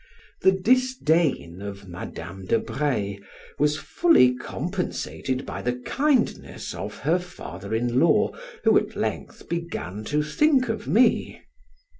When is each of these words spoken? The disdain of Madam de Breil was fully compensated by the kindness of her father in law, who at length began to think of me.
The 0.41 0.51
disdain 0.51 1.61
of 1.61 1.87
Madam 1.87 2.47
de 2.47 2.57
Breil 2.57 3.17
was 3.59 3.77
fully 3.77 4.33
compensated 4.35 5.45
by 5.45 5.61
the 5.61 5.73
kindness 5.75 6.73
of 6.73 6.97
her 6.97 7.19
father 7.19 7.75
in 7.75 7.99
law, 7.99 8.31
who 8.63 8.79
at 8.79 8.95
length 8.95 9.47
began 9.47 10.03
to 10.05 10.23
think 10.23 10.69
of 10.69 10.87
me. 10.87 11.43